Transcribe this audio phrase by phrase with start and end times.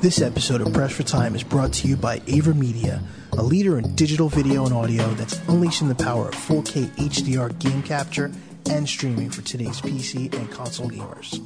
[0.00, 3.96] This episode of Press for Time is brought to you by AVerMedia, a leader in
[3.96, 8.30] digital video and audio that's unleashing the power of 4K HDR game capture
[8.70, 11.40] and streaming for today's PC and console gamers.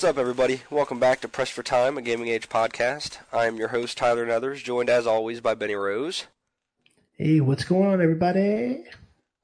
[0.00, 0.62] What's up, everybody?
[0.70, 3.18] Welcome back to Press for Time, a Gaming Age podcast.
[3.34, 6.26] I am your host, Tyler Nethers, joined as always by Benny Rose.
[7.18, 8.82] Hey, what's going on, everybody?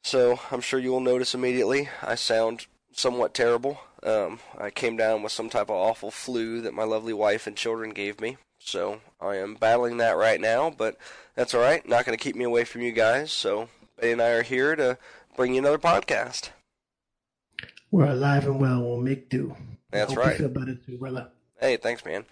[0.02, 3.80] So, I'm sure you will notice immediately I sound somewhat terrible.
[4.02, 7.54] Um, I came down with some type of awful flu that my lovely wife and
[7.54, 8.38] children gave me.
[8.58, 10.96] So, I am battling that right now, but
[11.34, 11.86] that's alright.
[11.86, 13.30] Not going to keep me away from you guys.
[13.30, 13.68] So,
[14.00, 14.96] Benny and I are here to
[15.36, 16.48] bring you another podcast.
[17.90, 18.80] We're alive and well.
[18.80, 19.54] We'll make do.
[19.98, 20.38] That's Hope right.
[20.38, 21.28] You feel better too, brother.
[21.60, 22.24] Hey, thanks, man.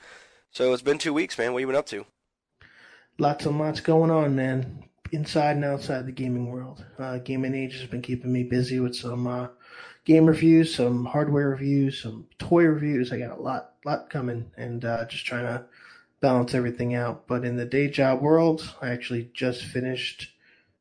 [0.51, 1.53] So, it's been two weeks, man.
[1.53, 2.05] What you been up to?
[3.19, 4.85] Lots and lots going on, man.
[5.13, 6.85] Inside and outside the gaming world.
[6.99, 9.49] Uh, gaming Age has been keeping me busy with some uh,
[10.05, 13.13] game reviews, some hardware reviews, some toy reviews.
[13.13, 15.65] I got a lot, lot coming, and uh, just trying to
[16.21, 17.27] balance everything out.
[17.27, 20.33] But in the day job world, I actually just finished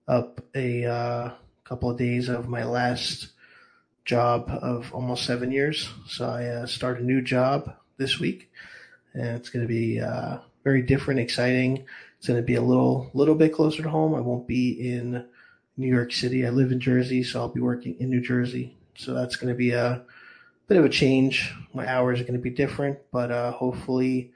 [0.07, 1.31] up a uh,
[1.63, 3.32] couple of days of my last
[4.05, 5.89] job of almost seven years.
[6.07, 8.51] So I uh, start a new job this week,
[9.13, 11.85] and it's going to be uh, very different, exciting.
[12.17, 14.15] It's going to be a little little bit closer to home.
[14.15, 15.25] I won't be in
[15.77, 16.45] New York City.
[16.45, 18.77] I live in Jersey, so I'll be working in New Jersey.
[18.95, 20.03] So that's going to be a
[20.67, 21.53] bit of a change.
[21.73, 24.31] My hours are going to be different, but uh, hopefully,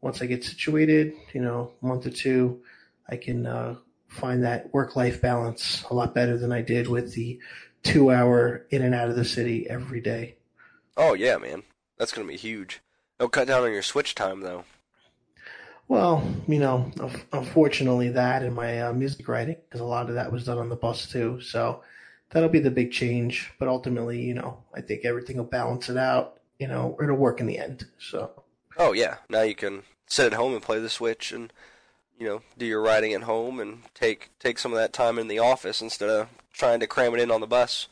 [0.00, 2.60] once I get situated, you know, month or two,
[3.08, 3.76] I can uh,
[4.08, 7.38] find that work life balance a lot better than I did with the
[7.82, 10.36] two hour in and out of the city every day.
[10.96, 11.62] Oh, yeah, man.
[11.96, 12.80] That's going to be huge.
[13.18, 14.64] It'll cut down on your switch time, though.
[15.88, 16.90] Well, you know,
[17.32, 20.68] unfortunately, that and my uh, music writing, because a lot of that was done on
[20.68, 21.40] the bus too.
[21.40, 21.82] So
[22.30, 23.52] that'll be the big change.
[23.58, 26.40] But ultimately, you know, I think everything will balance it out.
[26.58, 27.86] You know, it'll work in the end.
[27.98, 28.42] So
[28.78, 31.52] Oh yeah, now you can sit at home and play the Switch, and
[32.18, 35.26] you know do your writing at home, and take take some of that time in
[35.26, 36.28] the office instead of
[36.58, 37.88] trying to cram it in on the bus.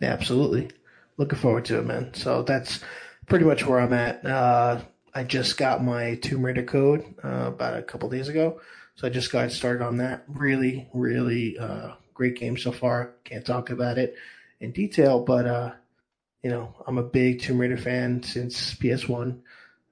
[0.00, 0.70] yeah, absolutely,
[1.16, 2.12] looking forward to it, man.
[2.14, 2.80] So that's
[3.26, 4.26] pretty much where I'm at.
[4.26, 4.80] Uh,
[5.14, 8.60] I just got my Tomb Raider code uh, about a couple days ago,
[8.96, 10.24] so I just got started on that.
[10.26, 13.14] Really, really uh, great game so far.
[13.24, 14.16] Can't talk about it
[14.60, 15.72] in detail, but uh,
[16.42, 19.38] you know, I'm a big Tomb Raider fan since PS1,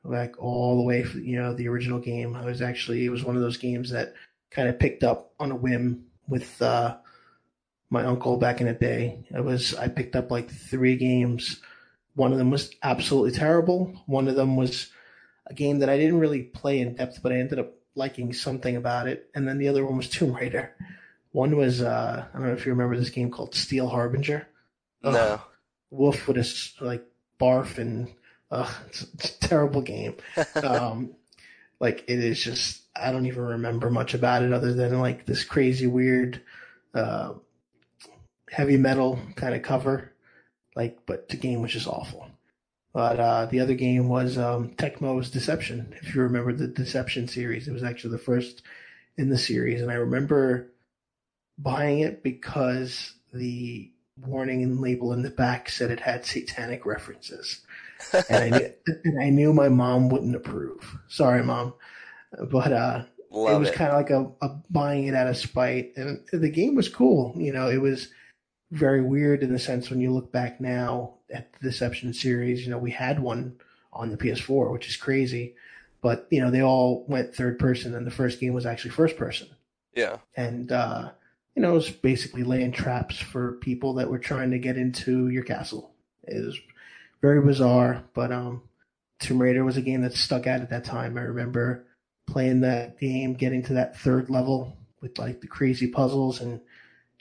[0.04, 2.34] like all the way, from, you know, the original game.
[2.34, 4.14] I was actually, it was one of those games that
[4.50, 6.96] kind of picked up on a whim with uh,
[7.90, 9.24] my uncle back in the day.
[9.34, 11.60] It was, I picked up like three games.
[12.14, 14.02] One of them was absolutely terrible.
[14.06, 14.90] One of them was
[15.46, 18.76] a game that I didn't really play in depth, but I ended up liking something
[18.76, 19.30] about it.
[19.34, 20.74] And then the other one was Tomb Raider.
[21.32, 24.48] One was, uh, I don't know if you remember this game called Steel Harbinger.
[25.04, 25.40] Ugh No.
[25.90, 26.48] wolf would have
[26.80, 27.04] like
[27.38, 28.12] barf and
[28.50, 30.16] uh, it's, it's a terrible game.
[30.62, 31.12] um,
[31.80, 35.44] like it is just I don't even remember much about it other than like this
[35.44, 36.40] crazy weird
[36.94, 37.34] uh,
[38.50, 40.12] heavy metal kind of cover.
[40.74, 42.28] Like, but the game was just awful.
[42.92, 45.94] But uh, the other game was um, Tecmo's Deception.
[46.00, 48.62] If you remember the Deception series, it was actually the first
[49.18, 50.72] in the series, and I remember
[51.58, 53.90] buying it because the
[54.24, 57.60] warning and label in the back said it had satanic references,
[58.28, 58.70] and I knew,
[59.04, 60.98] and I knew my mom wouldn't approve.
[61.08, 61.74] Sorry, mom,
[62.50, 66.20] but uh, it was kind of like a, a buying it out of spite, and
[66.32, 67.34] the game was cool.
[67.36, 68.08] You know, it was
[68.72, 72.64] very weird in the sense when you look back now at the Deception series.
[72.64, 73.56] You know, we had one
[73.92, 75.54] on the PS4, which is crazy,
[76.02, 79.16] but you know they all went third person, and the first game was actually first
[79.16, 79.48] person
[79.94, 80.18] Yeah.
[80.36, 81.10] and uh,
[81.54, 85.28] you know, it was basically laying traps for people that were trying to get into
[85.28, 85.94] your castle.
[86.24, 86.58] It was
[87.20, 88.62] very bizarre, but um,
[89.18, 91.16] Tomb Raider was a game that stuck out at that time.
[91.16, 91.86] I remember
[92.26, 96.60] playing that game, getting to that third level with like the crazy puzzles and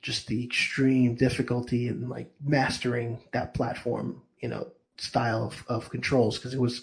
[0.01, 6.37] just the extreme difficulty and like mastering that platform, you know, style of, of controls
[6.37, 6.81] because it was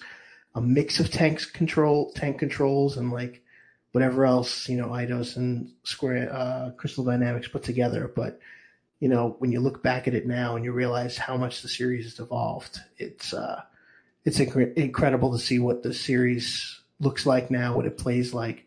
[0.55, 3.43] a mix of tanks control, tank controls, and like
[3.93, 8.11] whatever else you know Eidos and Square uh, Crystal Dynamics put together.
[8.15, 8.41] But
[9.03, 11.69] you know when you look back at it now and you realize how much the
[11.69, 13.61] series has evolved, it's uh,
[14.25, 18.65] it's incre- incredible to see what the series looks like now, what it plays like.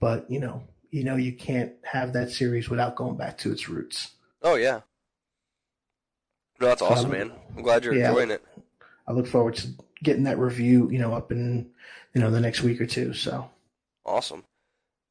[0.00, 3.68] But you know, you know, you can't have that series without going back to its
[3.68, 4.10] roots.
[4.42, 4.80] Oh yeah.
[6.60, 7.32] No, that's awesome, Um, man.
[7.56, 8.08] I'm glad you're yeah.
[8.08, 8.44] enjoying it.
[9.06, 9.68] I look forward to
[10.02, 11.70] getting that review, you know, up in
[12.14, 13.14] you know the next week or two.
[13.14, 13.48] So
[14.04, 14.42] awesome.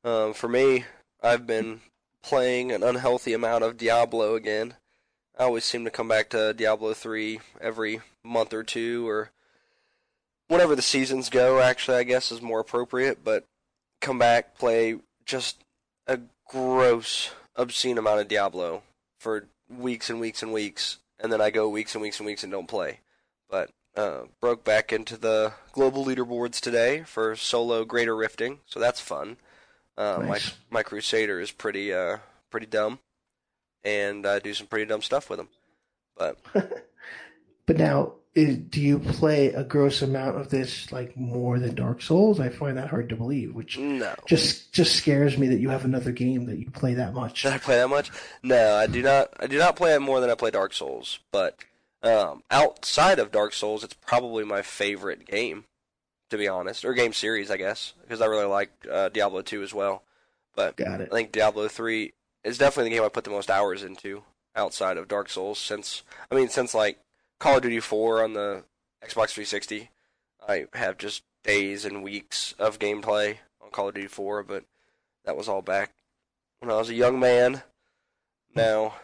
[0.04, 0.84] Um, for me,
[1.24, 1.80] I've been
[2.24, 4.76] playing an unhealthy amount of Diablo again.
[5.38, 9.32] I always seem to come back to Diablo 3 every month or two, or
[10.48, 13.46] whenever the seasons go, actually, I guess is more appropriate, but
[14.02, 15.64] come back, play just
[16.08, 18.84] a gross, obscene amount of Diablo
[19.20, 22.44] for weeks and weeks and weeks, and then I go weeks and weeks and weeks
[22.44, 23.02] and don't play.
[23.50, 29.02] But uh, broke back into the global leaderboards today for solo Greater Rifting, so that's
[29.02, 29.38] fun.
[29.98, 30.56] Uh, nice.
[30.70, 32.18] My my Crusader is pretty uh,
[32.52, 33.00] pretty dumb,
[33.84, 35.50] and I do some pretty dumb stuff with him.
[36.16, 36.38] But
[37.66, 42.04] but now, is, do you play a gross amount of this like more than Dark
[42.04, 42.40] Souls?
[42.40, 43.56] I find that hard to believe.
[43.56, 44.14] Which no.
[44.28, 47.42] just just scares me that you have another game that you play that much.
[47.42, 48.12] Did I play that much?
[48.44, 49.34] No, I do not.
[49.40, 51.20] I do not play it more than I play Dark Souls.
[51.32, 51.58] But
[52.04, 55.66] um, outside of Dark Souls, it's probably my favorite game
[56.30, 59.64] to be honest, or game series, I guess, because I really like uh, Diablo 2
[59.64, 60.04] as well.
[60.56, 61.10] But Got it.
[61.12, 62.14] I think Diablo 3
[62.44, 64.24] is definitely the game I put the most hours into
[64.56, 66.02] outside of Dark Souls since
[66.32, 66.98] I mean since like
[67.40, 68.64] Call of Duty 4 on the
[69.04, 69.90] Xbox 360.
[70.48, 74.64] I have just days and weeks of gameplay on Call of Duty 4, but
[75.26, 75.94] that was all back
[76.60, 77.62] when I was a young man.
[78.56, 78.96] Now,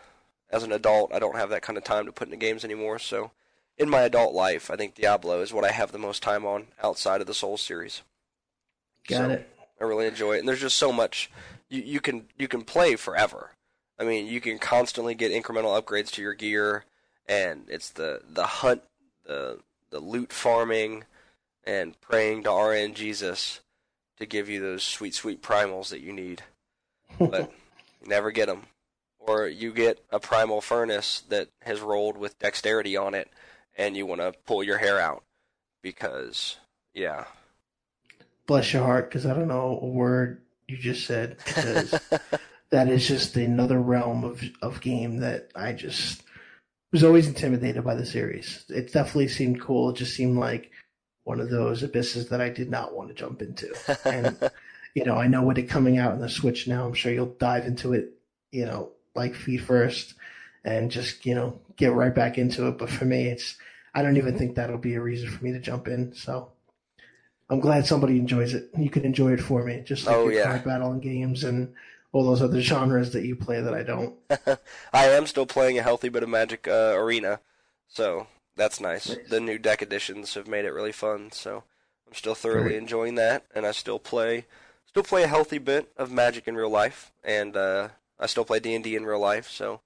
[0.49, 2.97] as an adult, I don't have that kind of time to put into games anymore,
[2.97, 3.31] so
[3.77, 6.67] in my adult life, I think Diablo is what I have the most time on
[6.81, 8.01] outside of the Souls series.
[9.07, 9.49] Got so, it.
[9.81, 11.29] I really enjoy it, and there's just so much
[11.69, 13.51] you, you can you can play forever.
[13.99, 16.85] I mean, you can constantly get incremental upgrades to your gear,
[17.27, 18.83] and it's the the hunt,
[19.25, 19.59] the
[19.89, 21.05] the loot farming,
[21.65, 23.59] and praying to RN Jesus
[24.17, 26.43] to give you those sweet sweet primals that you need,
[27.19, 27.51] but
[28.01, 28.63] you never get them.
[29.19, 33.29] Or you get a primal furnace that has rolled with dexterity on it,
[33.75, 35.23] and you want to pull your hair out
[35.81, 36.57] because,
[36.93, 37.25] yeah.
[38.45, 41.37] Bless your heart, because I don't know a word you just said.
[41.45, 41.99] Because
[42.69, 46.23] that is just another realm of of game that I just
[46.91, 48.65] was always intimidated by the series.
[48.69, 49.89] It definitely seemed cool.
[49.89, 50.71] It just seemed like
[51.23, 53.73] one of those abysses that I did not want to jump into.
[54.05, 54.37] And
[54.95, 57.37] you know, I know with it coming out in the Switch now, I'm sure you'll
[57.37, 58.11] dive into it.
[58.51, 60.15] You know, like feet first,
[60.63, 62.77] and just you know get right back into it.
[62.77, 63.57] But for me, it's
[63.93, 66.13] I don't even think that'll be a reason for me to jump in.
[66.13, 66.51] So
[67.49, 68.69] I'm glad somebody enjoys it.
[68.77, 70.43] You can enjoy it for me, just like oh, your yeah.
[70.45, 71.73] card battling games and
[72.11, 74.15] all those other genres that you play that I don't.
[74.93, 77.39] I am still playing a healthy bit of Magic uh, Arena,
[77.87, 79.09] so that's nice.
[79.09, 79.29] nice.
[79.29, 81.63] The new deck editions have made it really fun, so
[82.07, 82.77] I'm still thoroughly Great.
[82.77, 84.45] enjoying that, and I still play
[84.85, 87.89] still play a healthy bit of Magic in real life, and uh,
[88.19, 89.81] I still play D and D in real life, so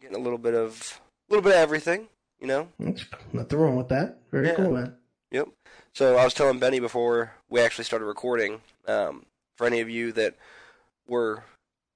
[0.00, 2.08] getting a little bit of a little bit of everything,
[2.40, 2.68] you know.
[2.78, 4.18] That's nothing wrong with that.
[4.30, 4.54] Very yeah.
[4.54, 4.94] cool, man.
[5.30, 5.48] Yep.
[5.92, 8.60] So I was telling Benny before we actually started recording.
[8.86, 9.26] Um,
[9.56, 10.36] for any of you that
[11.08, 11.44] were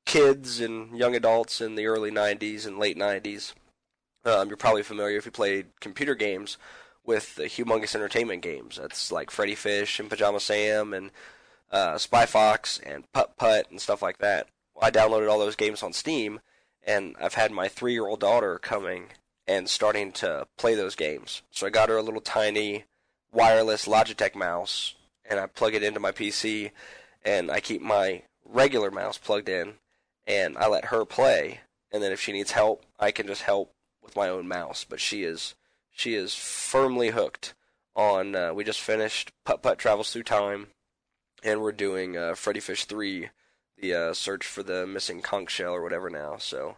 [0.07, 3.55] kids and young adults in the early '90s and late '90s,
[4.25, 6.57] um, you're probably familiar if you played computer games
[7.05, 8.77] with the humongous entertainment games.
[8.77, 11.11] That's like Freddi Fish and Pajama Sam and
[11.71, 14.49] uh, Spy Fox and Putt Putt and stuff like that.
[14.81, 16.41] I downloaded all those games on Steam,
[16.87, 19.07] and I've had my three-year-old daughter coming
[19.47, 21.43] and starting to play those games.
[21.51, 22.85] So I got her a little tiny
[23.33, 24.95] wireless Logitech mouse,
[25.29, 26.71] and I plug it into my PC,
[27.25, 29.75] and I keep my regular mouse plugged in,
[30.27, 31.61] and I let her play.
[31.93, 33.73] And then if she needs help, I can just help
[34.03, 34.85] with my own mouse.
[34.89, 35.55] But she is
[35.91, 37.55] she is firmly hooked
[37.95, 38.35] on.
[38.35, 40.69] Uh, we just finished Putt Putt Travels Through Time,
[41.43, 43.31] and we're doing uh, Freddi Fish Three
[43.81, 46.37] the uh, search for the missing conch shell or whatever now.
[46.39, 46.77] So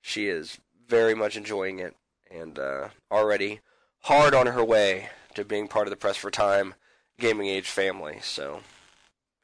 [0.00, 1.94] she is very much enjoying it
[2.30, 3.60] and uh, already
[4.02, 6.74] hard on her way to being part of the Press for Time
[7.18, 8.18] gaming age family.
[8.22, 8.60] So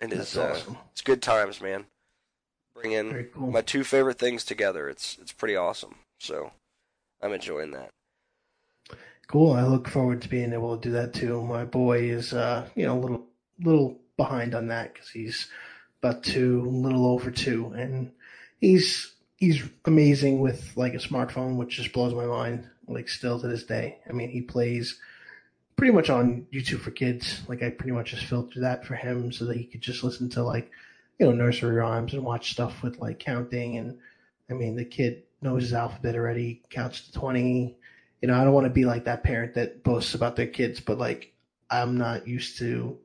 [0.00, 0.78] it is uh, awesome.
[0.92, 1.86] it's good times, man.
[2.74, 3.50] Bringing cool.
[3.50, 4.88] my two favorite things together.
[4.88, 5.96] It's it's pretty awesome.
[6.18, 6.52] So
[7.22, 7.90] I'm enjoying that.
[9.28, 9.52] Cool.
[9.52, 11.42] I look forward to being able to do that too.
[11.42, 13.26] My boy is, uh, you know, a little
[13.60, 15.48] little behind on that because he's
[16.06, 18.12] about two, a little over two, and
[18.60, 22.68] he's he's amazing with like a smartphone, which just blows my mind.
[22.88, 25.00] Like still to this day, I mean, he plays
[25.76, 27.42] pretty much on YouTube for kids.
[27.48, 30.28] Like I pretty much just filtered that for him so that he could just listen
[30.30, 30.70] to like
[31.18, 33.76] you know nursery rhymes and watch stuff with like counting.
[33.76, 33.98] And
[34.48, 37.76] I mean, the kid knows his alphabet already, counts to twenty.
[38.22, 40.80] You know, I don't want to be like that parent that boasts about their kids,
[40.80, 41.32] but like
[41.68, 42.98] I'm not used to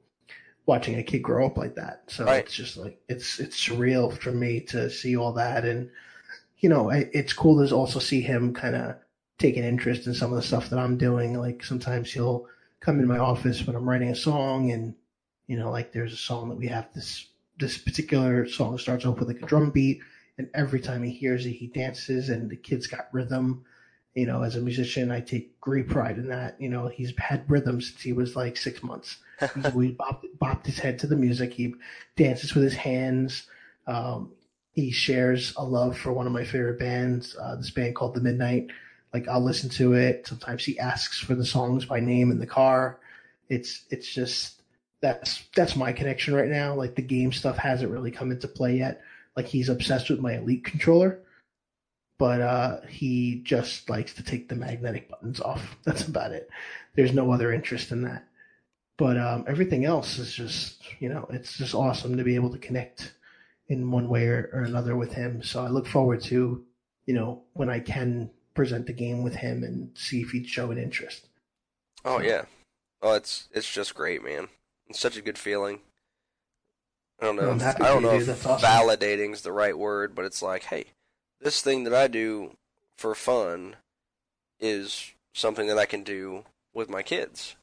[0.65, 2.03] watching a kid grow up like that.
[2.07, 2.43] So right.
[2.43, 5.89] it's just like it's it's surreal for me to see all that, and
[6.59, 8.95] you know, I, it's cool to also see him kind of
[9.37, 11.37] take an interest in some of the stuff that I'm doing.
[11.37, 12.47] Like sometimes he'll
[12.79, 14.95] come in my office when I'm writing a song, and
[15.47, 17.27] you know, like there's a song that we have this
[17.57, 19.99] this particular song starts off with like a drum beat,
[20.37, 23.65] and every time he hears it, he dances, and the kid's got rhythm.
[24.13, 26.59] You know, as a musician, I take great pride in that.
[26.59, 29.17] You know, he's had rhythm since he was like six months.
[29.39, 31.53] he bopped, bopped his head to the music.
[31.53, 31.75] He
[32.17, 33.47] dances with his hands.
[33.87, 34.31] Um,
[34.73, 38.21] he shares a love for one of my favorite bands, uh, this band called The
[38.21, 38.67] Midnight.
[39.13, 40.27] Like I'll listen to it.
[40.27, 42.99] Sometimes he asks for the songs by name in the car.
[43.49, 44.61] It's it's just
[45.01, 46.73] that's that's my connection right now.
[46.73, 49.01] Like the game stuff hasn't really come into play yet.
[49.35, 51.19] Like he's obsessed with my Elite controller,
[52.21, 55.75] but uh, he just likes to take the magnetic buttons off.
[55.85, 56.51] That's about it.
[56.93, 58.27] There's no other interest in that.
[58.95, 62.59] But um, everything else is just you know it's just awesome to be able to
[62.59, 63.13] connect
[63.69, 65.41] in one way or, or another with him.
[65.41, 66.63] So I look forward to,
[67.07, 70.69] you know, when I can present the game with him and see if he'd show
[70.69, 71.27] an interest.
[72.05, 72.43] Oh yeah.
[73.01, 74.49] Oh, it's it's just great, man.
[74.89, 75.79] It's such a good feeling.
[77.19, 77.53] I don't know.
[77.53, 78.69] If, I don't know if awesome.
[78.69, 80.85] validating is the right word, but it's like, hey,
[81.41, 82.55] this thing that I do
[82.97, 83.75] for fun
[84.59, 87.55] is something that I can do with my kids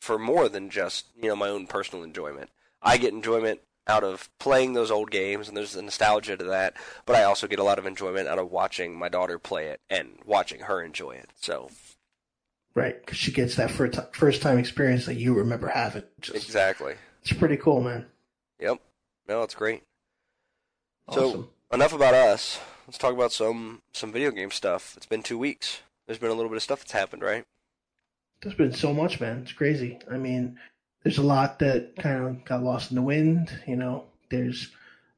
[0.00, 2.50] for more than just you know my own personal enjoyment.
[2.82, 6.74] I get enjoyment out of playing those old games, and there's a nostalgia to that.
[7.06, 9.80] But I also get a lot of enjoyment out of watching my daughter play it
[9.88, 11.30] and watching her enjoy it.
[11.40, 11.70] So,
[12.74, 16.02] right, because she gets that first first time experience that you remember having.
[16.20, 16.94] Just, exactly.
[17.22, 18.06] It's pretty cool, man.
[18.58, 18.80] Yep.
[19.28, 19.84] No, it's great.
[21.06, 21.22] Awesome.
[21.22, 22.60] So enough about us.
[22.86, 24.94] Let's talk about some some video game stuff.
[24.96, 25.80] It's been two weeks.
[26.06, 27.44] There's been a little bit of stuff that's happened, right?
[28.42, 29.38] There's been so much, man.
[29.42, 29.98] It's crazy.
[30.10, 30.58] I mean,
[31.02, 33.56] there's a lot that kind of got lost in the wind.
[33.66, 34.72] You know, there's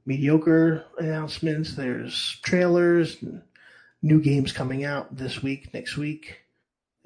[0.07, 3.17] mediocre announcements, there's trailers,
[4.03, 6.41] new games coming out this week, next week.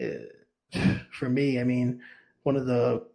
[0.03, 2.01] Uh, for me, I mean,
[2.43, 3.07] one of the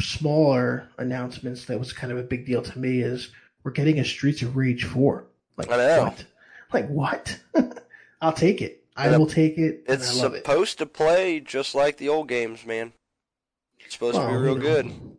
[0.00, 3.30] smaller announcements that was kind of a big deal to me is
[3.64, 5.26] we're getting a Streets of Rage 4.
[5.56, 6.24] Like, what?
[6.72, 7.38] Like, what?
[8.20, 8.84] I'll take it.
[8.96, 9.84] I will take it.
[9.86, 10.78] It's supposed it.
[10.78, 12.92] to play just like the old games, man.
[13.80, 15.16] It's supposed well, to be real you know, good.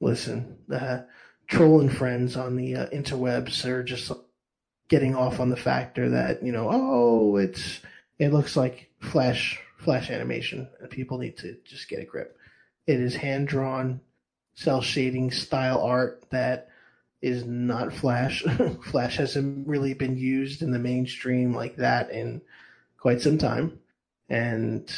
[0.00, 1.02] Listen, the uh,
[1.48, 4.12] trolling friends on the uh, interwebs are just
[4.88, 7.80] getting off on the factor that you know, oh, it's
[8.18, 12.36] it looks like flash flash animation, and people need to just get a grip.
[12.86, 14.00] It is hand drawn,
[14.54, 16.68] cell shading style art that
[17.22, 18.44] is not Flash.
[18.90, 22.42] Flash hasn't really been used in the mainstream like that in
[22.98, 23.78] quite some time,
[24.28, 24.90] and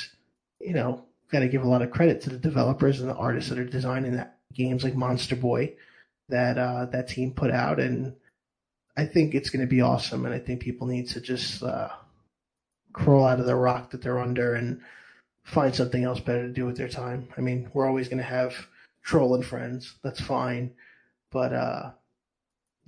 [0.60, 3.50] you know got to give a lot of credit to the developers and the artists
[3.50, 5.74] that are designing that games like Monster Boy
[6.28, 8.14] that uh, that team put out, and
[8.96, 10.24] I think it's going to be awesome.
[10.26, 11.88] And I think people need to just uh,
[12.92, 14.80] crawl out of the rock that they're under and
[15.44, 17.28] find something else better to do with their time.
[17.36, 18.54] I mean, we're always going to have
[19.02, 19.94] trolling friends.
[20.02, 20.72] That's fine,
[21.30, 21.90] but uh,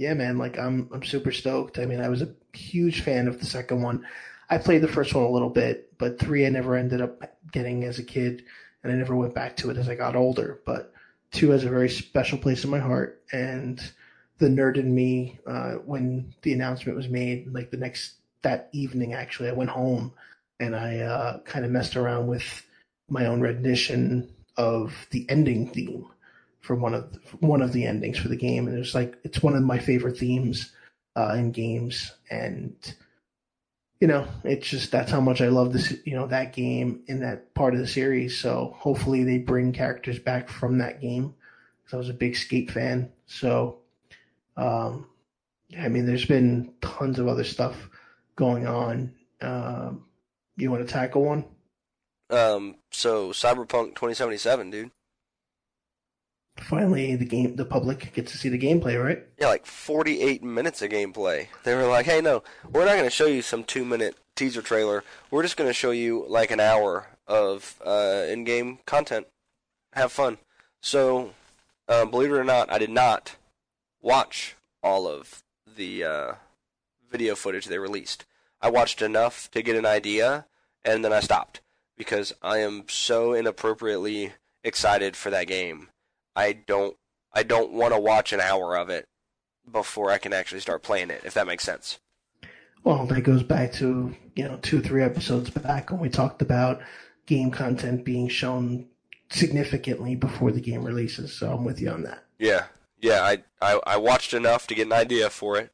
[0.00, 1.78] yeah, man, like I'm I'm super stoked.
[1.78, 4.06] I mean, I was a huge fan of the second one.
[4.48, 7.84] I played the first one a little bit, but three I never ended up getting
[7.84, 8.44] as a kid,
[8.82, 10.62] and I never went back to it as I got older.
[10.64, 10.94] But
[11.32, 13.78] two has a very special place in my heart, and
[14.38, 19.12] the nerd in me, uh, when the announcement was made, like the next that evening,
[19.12, 20.14] actually, I went home
[20.58, 22.64] and I uh, kind of messed around with
[23.10, 26.06] my own rendition of the ending theme
[26.60, 29.42] for one of the, one of the endings for the game, and it's like it's
[29.42, 30.72] one of my favorite themes
[31.16, 32.74] uh, in games, and
[34.00, 37.20] you know, it's just that's how much I love this, you know, that game in
[37.20, 38.38] that part of the series.
[38.40, 41.34] So hopefully they bring characters back from that game.
[41.82, 43.12] Because I was a big Skate fan.
[43.26, 43.80] So,
[44.56, 45.06] um,
[45.78, 47.90] I mean, there's been tons of other stuff
[48.36, 49.12] going on.
[49.42, 50.06] Um,
[50.56, 51.44] you want to tackle one?
[52.30, 54.90] Um, so Cyberpunk 2077, dude
[56.60, 59.24] finally the game the public gets to see the gameplay, right?
[59.38, 61.48] Yeah, like 48 minutes of gameplay.
[61.64, 65.04] They were like, "Hey, no, we're not going to show you some 2-minute teaser trailer.
[65.30, 69.26] We're just going to show you like an hour of uh, in-game content.
[69.92, 70.38] Have fun."
[70.80, 71.32] So,
[71.88, 73.36] uh, believe it or not, I did not
[74.00, 76.32] watch all of the uh,
[77.10, 78.24] video footage they released.
[78.60, 80.46] I watched enough to get an idea,
[80.84, 81.60] and then I stopped
[81.96, 85.88] because I am so inappropriately excited for that game
[86.34, 86.96] I don't
[87.32, 89.08] I don't want to watch an hour of it
[89.70, 91.22] before I can actually start playing it.
[91.24, 91.98] If that makes sense.
[92.82, 96.80] Well, that goes back to you know two three episodes back when we talked about
[97.26, 98.86] game content being shown
[99.30, 101.32] significantly before the game releases.
[101.32, 102.24] So I'm with you on that.
[102.38, 102.66] Yeah,
[103.00, 103.22] yeah.
[103.22, 105.72] I I, I watched enough to get an idea for it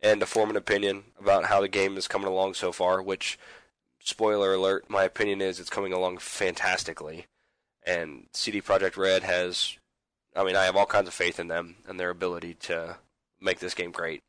[0.00, 3.02] and to form an opinion about how the game is coming along so far.
[3.02, 3.38] Which,
[4.00, 7.26] spoiler alert, my opinion is it's coming along fantastically
[7.84, 9.76] and CD Projekt Red has.
[10.34, 12.96] I mean, I have all kinds of faith in them and their ability to
[13.40, 14.22] make this game great.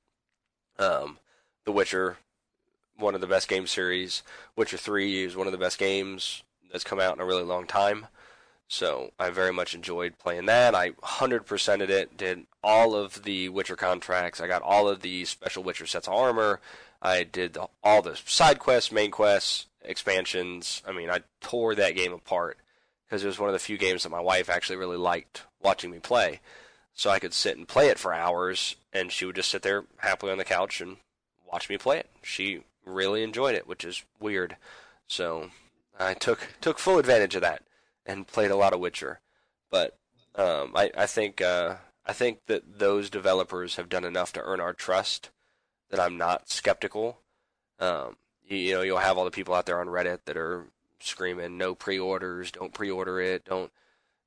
[0.77, 1.17] Um,
[1.65, 2.17] The Witcher,
[2.98, 4.22] one of the best game series.
[4.55, 7.67] Witcher Three is one of the best games that's come out in a really long
[7.67, 8.07] time.
[8.67, 10.74] So I very much enjoyed playing that.
[10.74, 14.41] I 100%ed it, did all of the Witcher contracts.
[14.41, 16.60] I got all of the special Witcher sets of armor.
[17.01, 20.81] I did all the side quests, main quests, expansions.
[20.88, 22.57] I mean, I tore that game apart
[23.13, 25.91] because it was one of the few games that my wife actually really liked watching
[25.91, 26.39] me play.
[26.96, 29.84] So I could sit and play it for hours, and she would just sit there
[29.98, 30.98] happily on the couch and
[31.46, 32.10] watch me play it.
[32.24, 34.58] She really enjoyed it, which is weird.
[35.05, 35.51] So
[36.00, 37.62] I took took full advantage of that
[38.03, 39.20] and played a lot of Witcher.
[39.70, 39.96] But
[40.34, 41.75] um, I I think uh,
[42.08, 45.29] I think that those developers have done enough to earn our trust
[45.91, 47.20] that I'm not skeptical.
[47.79, 50.65] Um, you, you know, you'll have all the people out there on Reddit that are
[51.07, 53.72] screaming no pre-orders, don't pre-order it, don't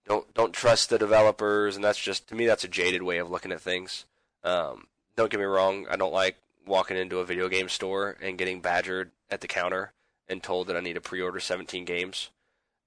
[0.07, 3.31] don't don't trust the developers, and that's just to me that's a jaded way of
[3.31, 4.05] looking at things.
[4.45, 8.39] Um, don't get me wrong, I don't like walking into a video game store and
[8.39, 9.93] getting badgered at the counter
[10.29, 12.31] and told that I need to pre-order 17 games.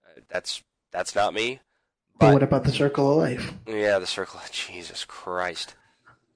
[0.05, 1.59] Uh, that's that's not me.
[2.17, 3.53] But what about the Circle of Life?
[3.65, 4.41] Yeah, the Circle.
[4.41, 5.75] Of, Jesus Christ.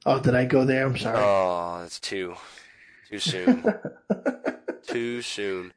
[0.05, 0.85] Oh, did I go there?
[0.85, 1.17] I'm sorry.
[1.17, 2.35] Oh, that's too
[3.09, 3.73] too soon.
[4.87, 5.73] too soon.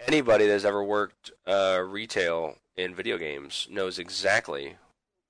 [0.00, 4.76] Anybody that's ever worked uh, retail in video games knows exactly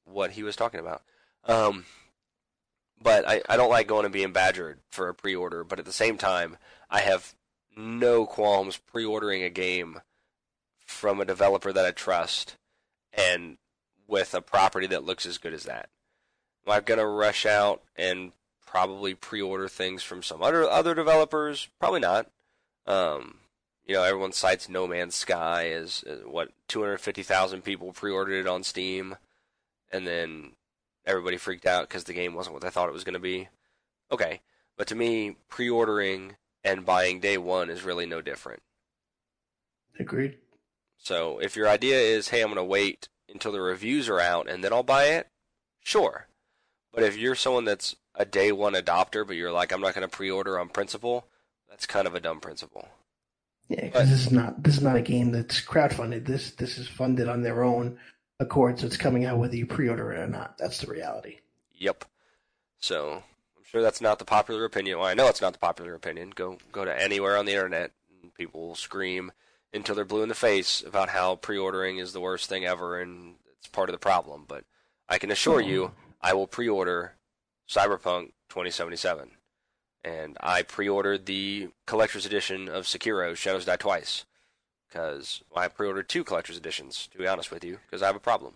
[0.04, 1.02] what he was talking about.
[1.44, 1.84] Um,
[3.00, 5.64] but I, I don't like going and being badgered for a pre-order.
[5.64, 6.56] But at the same time,
[6.90, 7.34] I have
[7.76, 10.00] no qualms pre-ordering a game
[10.86, 12.56] from a developer that I trust
[13.12, 13.58] and
[14.06, 15.88] with a property that looks as good as that.
[16.66, 18.32] Am I going to rush out and
[18.66, 21.68] probably pre-order things from some other other developers?
[21.78, 22.30] Probably not.
[22.86, 23.38] Um,
[23.86, 28.62] you know, everyone cites No Man's Sky as, as what 250,000 people pre-ordered it on
[28.62, 29.16] Steam,
[29.92, 30.52] and then
[31.06, 33.48] everybody freaked out because the game wasn't what they thought it was going to be.
[34.10, 34.40] Okay,
[34.76, 38.62] but to me, pre-ordering and buying day one is really no different.
[39.98, 40.38] Agreed.
[40.98, 44.48] So if your idea is, hey, I'm going to wait until the reviews are out
[44.48, 45.28] and then I'll buy it,
[45.82, 46.26] sure.
[46.92, 50.08] But if you're someone that's a day one adopter, but you're like, I'm not going
[50.08, 51.26] to pre-order on principle,
[51.68, 52.88] that's kind of a dumb principle.
[53.68, 56.26] Yeah, because this is not this is not a game that's crowdfunded.
[56.26, 57.98] This this is funded on their own
[58.38, 60.58] accord, so it's coming out whether you pre-order it or not.
[60.58, 61.38] That's the reality.
[61.74, 62.04] Yep.
[62.78, 63.22] So
[63.56, 64.98] I'm sure that's not the popular opinion.
[64.98, 66.32] Well, I know it's not the popular opinion.
[66.34, 69.32] Go go to anywhere on the internet, and people will scream
[69.72, 73.34] until they're blue in the face about how pre-ordering is the worst thing ever and
[73.58, 74.44] it's part of the problem.
[74.46, 74.64] But
[75.08, 75.94] I can assure you, mm-hmm.
[76.22, 77.14] I will pre-order
[77.68, 79.30] Cyberpunk 2077,
[80.04, 84.24] and I pre-ordered the collector's edition of Sekiro: Shadows Die Twice
[84.88, 87.08] because I pre-ordered two collector's editions.
[87.12, 88.54] To be honest with you, because I have a problem.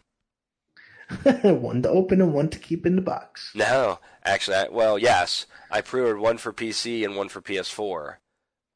[1.43, 3.53] one to open and one to keep in the box.
[3.55, 8.17] No, actually, I, well, yes, I pre-ordered one for PC and one for PS4.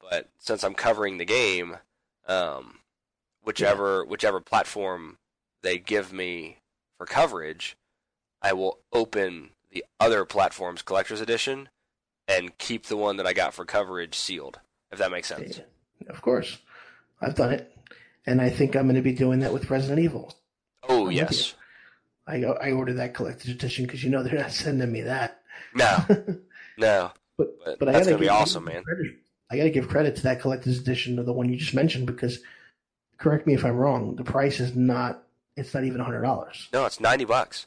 [0.01, 1.77] But since I'm covering the game,
[2.27, 2.79] um,
[3.45, 4.11] whichever yeah.
[4.11, 5.19] whichever platform
[5.63, 6.59] they give me
[6.97, 7.77] for coverage,
[8.41, 11.69] I will open the other platform's collector's edition
[12.39, 14.61] and keep the one that I got for coverage sealed.
[14.91, 15.61] If that makes sense.
[16.09, 16.59] Of course,
[17.21, 17.75] I've done it,
[18.27, 20.35] and I think I'm going to be doing that with Resident Evil.
[20.89, 21.55] Oh I'm yes.
[22.27, 25.41] I I ordered that collector's edition because you know they're not sending me that.
[25.75, 26.05] No,
[26.79, 27.13] no.
[27.37, 28.83] But but, but that's gonna be awesome, man.
[28.85, 29.17] Credit.
[29.51, 32.07] I got to give credit to that collector's edition of the one you just mentioned
[32.07, 32.41] because,
[33.19, 35.25] correct me if I'm wrong, the price is not.
[35.57, 36.69] It's not even hundred dollars.
[36.73, 37.67] No, it's ninety bucks,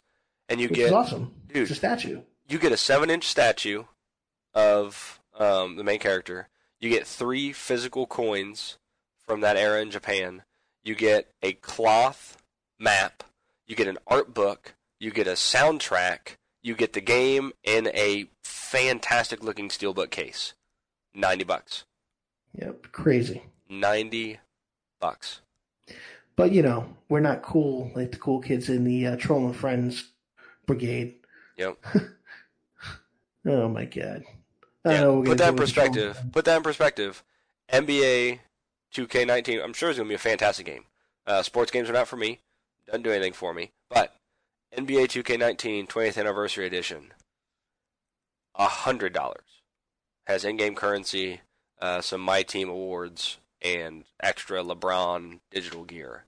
[0.49, 1.34] and you Which get awesome.
[1.47, 2.21] Dude, it's a statue.
[2.47, 3.84] You get a seven-inch statue
[4.55, 6.47] of um, the main character.
[6.79, 8.77] You get three physical coins
[9.25, 10.43] from that era in Japan.
[10.83, 12.37] You get a cloth
[12.79, 13.23] map.
[13.67, 14.75] You get an art book.
[14.99, 16.37] You get a soundtrack.
[16.61, 20.53] You get the game in a fantastic looking steelbook case.
[21.13, 21.85] 90 bucks.
[22.53, 23.43] Yep, crazy.
[23.69, 24.39] 90
[24.99, 25.41] bucks.
[26.35, 29.55] But, you know, we're not cool like the cool kids in the uh, Troll and
[29.55, 30.11] Friends
[30.65, 31.15] brigade.
[31.57, 31.77] Yep.
[33.45, 34.23] oh, my God.
[34.85, 36.17] Yeah, put that in perspective.
[36.31, 37.23] Put that in perspective.
[37.71, 38.39] NBA
[38.93, 40.85] 2K19, I'm sure it's going to be a fantastic game.
[41.25, 42.39] Uh, sports games are not for me.
[42.85, 43.71] Doesn't do anything for me.
[43.89, 44.15] But
[44.77, 47.13] NBA 2K19 20th Anniversary Edition,
[48.59, 49.35] $100
[50.27, 51.41] has in-game currency,
[51.81, 56.25] uh, some My Team awards, and extra LeBron digital gear.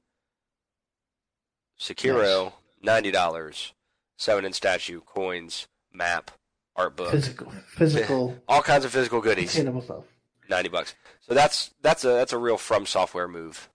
[1.79, 2.53] Sekiro, nice.
[2.81, 3.73] ninety dollars,
[4.17, 6.31] seven-inch statue, coins, map,
[6.77, 9.51] art book, physical, physical, all kinds of physical goodies.
[9.51, 10.03] stuff.
[10.49, 10.95] Ninety bucks.
[11.27, 13.69] So that's that's a that's a real From Software move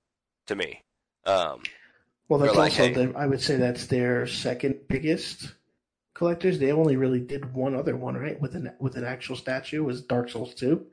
[0.46, 0.82] to me.
[1.26, 1.62] Um,
[2.28, 2.92] Well, that's like, also hey.
[3.06, 5.52] the, I would say that's their second biggest
[6.14, 6.58] collectors.
[6.58, 8.40] They only really did one other one, right?
[8.40, 10.86] With an with an actual statue was Dark Souls two.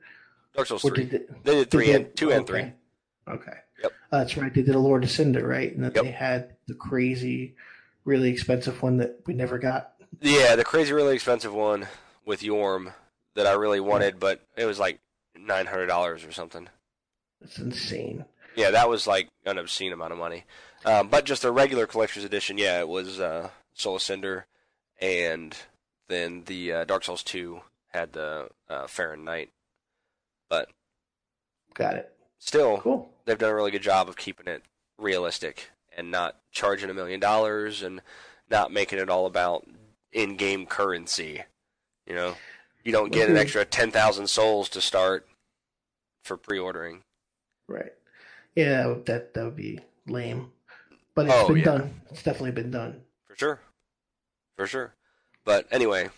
[0.54, 1.04] Dark Souls Or three.
[1.04, 2.52] did they, They did three did and they- two and okay.
[3.26, 3.34] three.
[3.34, 3.58] Okay.
[3.82, 3.92] Yep.
[4.12, 4.52] Uh, that's right.
[4.52, 5.72] They did a Lord of Cinder, right?
[5.74, 6.04] And that Yep.
[6.04, 7.54] they had the crazy,
[8.04, 9.92] really expensive one that we never got.
[10.20, 11.86] Yeah, the crazy, really expensive one
[12.26, 12.92] with Yhorm
[13.34, 15.00] that I really wanted, but it was like
[15.38, 16.68] nine hundred dollars or something.
[17.40, 18.24] That's insane.
[18.56, 20.44] Yeah, that was like an obscene amount of money.
[20.84, 24.46] Um, but just a regular collector's edition, yeah, it was uh, Soul of Cinder,
[25.00, 25.56] and
[26.08, 29.50] then the uh, Dark Souls two had the uh, Farron Knight.
[30.48, 30.68] But
[31.74, 32.12] Got it.
[32.38, 33.08] still, Cool.
[33.24, 34.62] they've done a really good job of keeping it
[34.98, 38.02] realistic and not charging a million dollars and
[38.50, 39.66] not making it all about
[40.12, 41.42] in-game currency.
[42.06, 42.36] You know,
[42.84, 45.26] you don't get an extra ten thousand souls to start
[46.24, 47.02] for pre-ordering.
[47.68, 47.92] Right.
[48.56, 50.52] Yeah, that that would be lame.
[51.14, 51.64] But it's Oh, been yeah.
[51.64, 52.00] done.
[52.10, 53.02] It's definitely been done.
[53.26, 53.60] For sure.
[54.56, 54.94] For sure.
[55.44, 56.10] But anyway,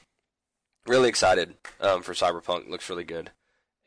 [0.87, 2.69] really excited um, for Cyberpunk.
[2.69, 3.31] Looks really good.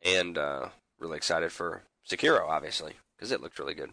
[0.03, 3.91] And uh, really excited for Sekiro, obviously, because it looked really good.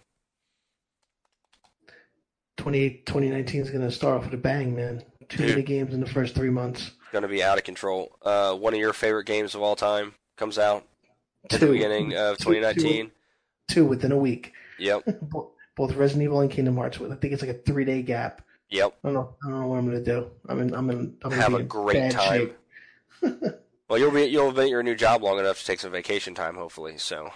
[2.58, 5.02] 20, 2019 is going to start off with a bang, man.
[5.28, 5.48] Too Dude.
[5.50, 6.90] many games in the first three months.
[7.12, 8.16] Going to be out of control.
[8.22, 10.84] Uh, one of your favorite games of all time comes out
[11.50, 13.10] at the beginning of Two- two- 2019.
[13.68, 14.52] Two within a week.
[14.78, 15.02] Yep.
[15.76, 16.98] Both Resident Evil and Kingdom Hearts.
[16.98, 18.42] I think it's like a three day gap.
[18.70, 18.94] Yep.
[19.04, 19.34] I don't know.
[19.44, 20.30] I don't know what I'm going to do.
[20.48, 20.74] I'm in.
[20.74, 21.16] I'm in.
[21.22, 22.50] I'm Have a great time.
[23.88, 26.34] Well, you'll be you'll be at your new job long enough to take some vacation
[26.34, 26.96] time, hopefully.
[26.96, 27.30] So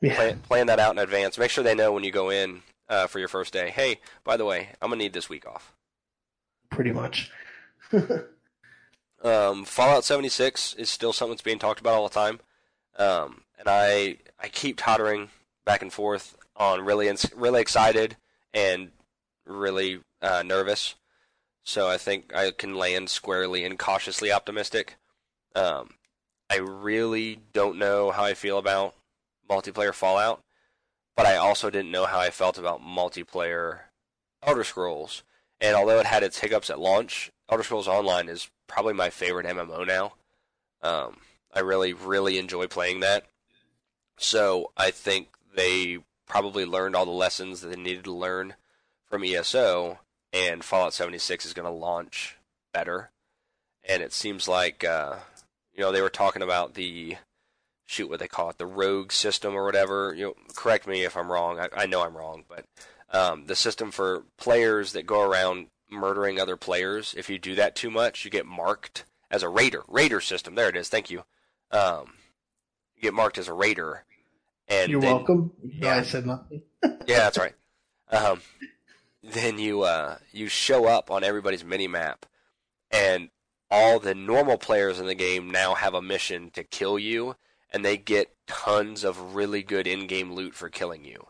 [0.00, 0.14] Yeah.
[0.14, 1.36] plan, plan that out in advance.
[1.38, 3.70] Make sure they know when you go in uh, for your first day.
[3.70, 5.74] Hey, by the way, I'm gonna need this week off.
[6.70, 7.30] Pretty much.
[9.22, 12.38] Um, Fallout 76 is still something that's being talked about all the time,
[12.96, 15.30] um, and I I keep tottering
[15.64, 18.16] back and forth on really ins- really excited
[18.54, 18.92] and
[19.44, 20.94] really uh, nervous.
[21.64, 24.96] So I think I can land squarely and cautiously optimistic.
[25.54, 25.94] Um,
[26.48, 28.94] I really don't know how I feel about
[29.50, 30.42] multiplayer Fallout,
[31.16, 33.80] but I also didn't know how I felt about multiplayer
[34.42, 35.24] Elder Scrolls.
[35.60, 39.46] And although it had its hiccups at launch, Elder Scrolls Online is probably my favorite
[39.46, 40.12] MMO now.
[40.82, 41.18] Um,
[41.52, 43.26] I really, really enjoy playing that.
[44.18, 48.54] So I think they probably learned all the lessons that they needed to learn
[49.08, 49.98] from ESO,
[50.32, 52.36] and Fallout 76 is going to launch
[52.72, 53.10] better.
[53.88, 55.16] And it seems like, uh,
[55.72, 57.16] you know, they were talking about the
[57.86, 60.14] shoot what they call it, the rogue system or whatever.
[60.14, 61.58] You know, correct me if I'm wrong.
[61.58, 62.66] I, I know I'm wrong, but
[63.12, 67.14] um, the system for players that go around murdering other players.
[67.16, 69.82] If you do that too much, you get marked as a raider.
[69.88, 70.54] Raider system.
[70.54, 70.88] There it is.
[70.88, 71.24] Thank you.
[71.70, 72.14] Um,
[72.96, 74.04] you get marked as a raider.
[74.68, 75.52] And You're then- welcome.
[75.64, 75.96] yeah.
[75.96, 76.62] I said nothing.
[76.84, 77.54] yeah, that's right.
[78.10, 78.40] Um,
[79.22, 82.24] then you uh, you show up on everybody's mini map,
[82.90, 83.30] and
[83.70, 87.36] all the normal players in the game now have a mission to kill you,
[87.70, 91.26] and they get tons of really good in-game loot for killing you.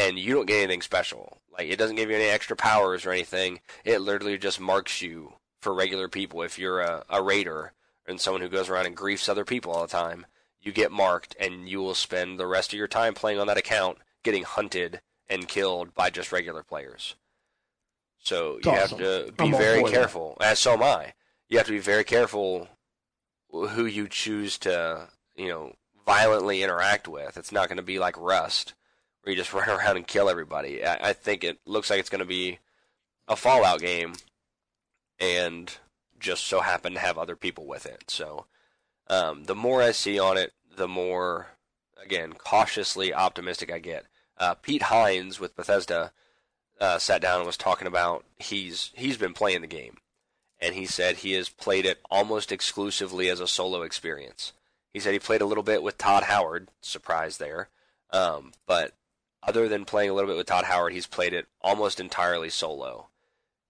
[0.00, 1.38] And you don't get anything special.
[1.52, 3.60] Like it doesn't give you any extra powers or anything.
[3.84, 6.42] It literally just marks you for regular people.
[6.42, 7.72] If you're a, a raider
[8.06, 10.26] and someone who goes around and griefs other people all the time,
[10.62, 13.56] you get marked, and you will spend the rest of your time playing on that
[13.58, 17.14] account getting hunted and killed by just regular players.
[18.18, 18.98] So It's you awesome.
[18.98, 19.90] have to be I'm very that.
[19.90, 20.36] careful.
[20.40, 21.14] As so am I.
[21.48, 22.68] You have to be very careful
[23.50, 25.72] who you choose to, you know,
[26.06, 27.36] violently interact with.
[27.36, 28.74] It's not going to be like Rust,
[29.22, 30.84] where you just run around and kill everybody.
[30.84, 32.58] I, I think it looks like it's going to be
[33.28, 34.14] a Fallout game,
[35.18, 35.72] and
[36.18, 38.04] just so happen to have other people with it.
[38.08, 38.46] So
[39.08, 41.48] um, the more I see on it, the more,
[42.02, 44.06] again, cautiously optimistic I get.
[44.38, 46.12] Uh, Pete Hines with Bethesda
[46.80, 49.98] uh, sat down and was talking about he's he's been playing the game,
[50.60, 54.52] and he said he has played it almost exclusively as a solo experience.
[54.94, 57.68] He said he played a little bit with Todd Howard, surprise there,
[58.12, 58.94] um, but
[59.42, 63.08] other than playing a little bit with Todd Howard, he's played it almost entirely solo.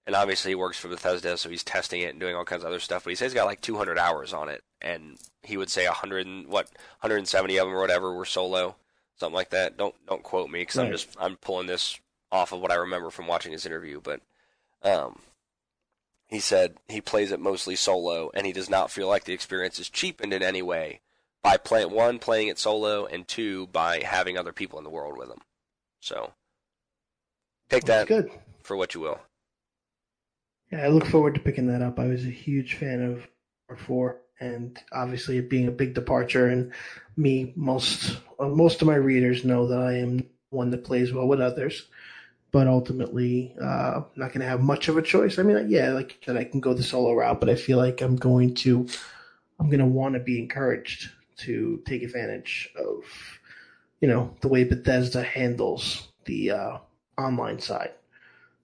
[0.06, 2.68] And obviously, he works for Bethesda, so he's testing it and doing all kinds of
[2.68, 3.04] other stuff.
[3.04, 6.26] But he says he's got like 200 hours on it, and he would say 100
[6.26, 6.66] and what
[7.00, 8.76] 170 of them or whatever were solo,
[9.16, 9.76] something like that.
[9.76, 12.00] Don't don't quote me because I'm just I'm pulling this
[12.32, 14.00] off of what I remember from watching his interview.
[14.00, 14.20] But
[14.82, 15.20] um,
[16.26, 19.78] he said he plays it mostly solo, and he does not feel like the experience
[19.78, 21.00] is cheapened in any way
[21.42, 25.16] by play one playing it solo, and two by having other people in the world
[25.16, 25.40] with him.
[26.00, 26.32] So
[27.68, 28.30] take That's that good.
[28.62, 29.20] for what you will.
[30.72, 31.98] Yeah, I look forward to picking that up.
[31.98, 33.26] I was a huge fan of
[33.68, 36.46] Part Four, and obviously it being a big departure.
[36.46, 36.72] And
[37.16, 41.28] me, most uh, most of my readers know that I am one that plays well
[41.28, 41.86] with others,
[42.50, 45.38] but ultimately, uh, not going to have much of a choice.
[45.38, 48.00] I mean, yeah, like said, I can go the solo route, but I feel like
[48.00, 48.88] I'm going to,
[49.58, 53.04] I'm going to want to be encouraged to take advantage of,
[54.00, 56.78] you know, the way Bethesda handles the uh,
[57.18, 57.92] online side.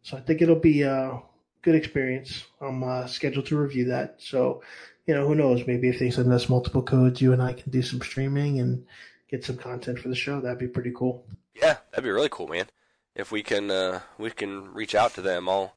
[0.02, 1.20] So I think it'll be a
[1.62, 2.44] good experience.
[2.60, 4.16] I'm uh, scheduled to review that.
[4.18, 4.62] So,
[5.06, 5.66] you know, who knows?
[5.66, 8.86] Maybe if they send us multiple codes, you and I can do some streaming and
[9.28, 10.40] get some content for the show.
[10.40, 11.26] That'd be pretty cool.
[11.54, 12.66] Yeah, that'd be really cool, man.
[13.14, 15.48] If we can, uh, we can reach out to them.
[15.48, 15.74] I'll,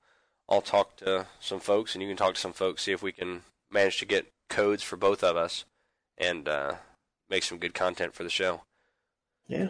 [0.48, 2.84] I'll talk to some folks, and you can talk to some folks.
[2.84, 3.42] See if we can
[3.72, 5.66] manage to get codes for both of us,
[6.18, 6.76] and uh,
[7.30, 8.62] make some good content for the show.
[9.50, 9.70] Yeah,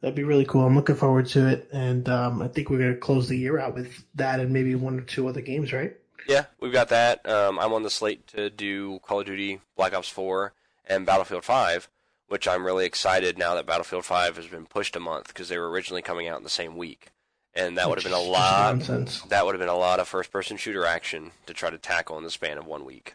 [0.00, 0.64] that'd be really cool.
[0.64, 3.74] I'm looking forward to it, and um, I think we're gonna close the year out
[3.74, 5.96] with that and maybe one or two other games, right?
[6.28, 7.26] Yeah, we've got that.
[7.28, 10.52] Um, I'm on the slate to do Call of Duty Black Ops 4
[10.86, 11.88] and Battlefield 5,
[12.28, 15.58] which I'm really excited now that Battlefield 5 has been pushed a month because they
[15.58, 17.08] were originally coming out in the same week,
[17.54, 18.76] and that would have been a lot.
[18.76, 19.22] Nonsense.
[19.22, 22.24] That would have been a lot of first-person shooter action to try to tackle in
[22.24, 23.14] the span of one week.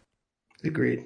[0.64, 1.06] Agreed.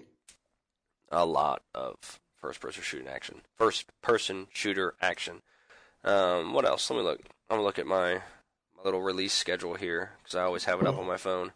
[1.12, 5.42] A lot of first-person shooting action, first-person shooter action.
[6.04, 6.90] Um, what else?
[6.90, 7.20] Let me look.
[7.50, 8.22] I'm gonna look at my
[8.78, 11.52] my little release schedule here because I always have it up on my phone.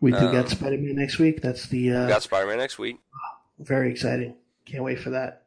[0.00, 1.40] We do Um, get Spider Man next week.
[1.42, 2.98] That's the uh, got Spider-Man next week.
[3.58, 4.34] very exciting.
[4.64, 5.42] Can't wait for that.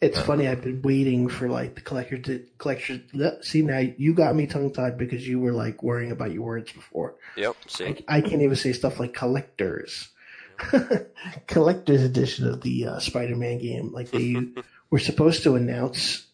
[0.00, 0.46] It's funny.
[0.48, 3.00] I've been waiting for like the collector to collector.
[3.40, 6.70] See now, you got me tongue tied because you were like worrying about your words
[6.72, 7.14] before.
[7.36, 7.56] Yep.
[7.68, 7.86] See.
[7.86, 10.10] I, I can't even say stuff like collectors,
[11.46, 13.92] collector's edition of the uh, Spider Man game.
[13.92, 14.36] Like they
[14.90, 16.26] were supposed to announce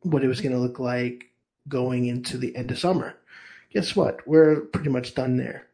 [0.00, 1.30] what it was going to look like
[1.68, 3.14] going into the end of summer.
[3.72, 4.26] Guess what?
[4.26, 5.66] We're pretty much done there.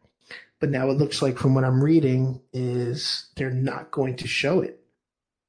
[0.61, 4.61] But now it looks like from what I'm reading is they're not going to show
[4.61, 4.81] it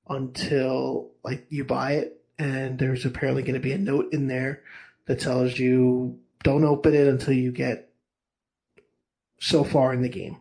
[0.07, 4.63] until like you buy it and there's apparently going to be a note in there
[5.05, 7.89] that tells you don't open it until you get
[9.39, 10.40] so far in the game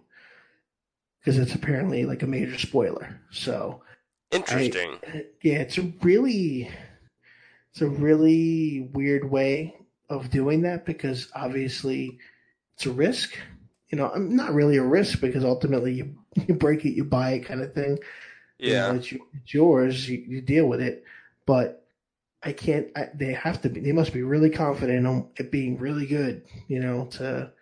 [1.21, 3.21] because it's apparently like a major spoiler.
[3.31, 3.83] So
[4.31, 4.99] Interesting.
[5.43, 6.71] yeah, it's a really
[7.73, 9.77] it's a really weird way
[10.09, 12.19] of doing that because obviously
[12.75, 13.37] it's a risk.
[13.91, 16.15] You know, I'm not really a risk because ultimately you
[16.49, 17.99] you break it, you buy it, kind of thing.
[18.59, 18.89] You yeah.
[18.89, 20.09] know, it's, it's yours.
[20.09, 21.05] You, you deal with it,
[21.47, 21.87] but
[22.43, 22.89] I can't.
[22.97, 23.81] I, they have to be.
[23.81, 26.45] They must be really confident on it being really good.
[26.69, 27.53] You know, to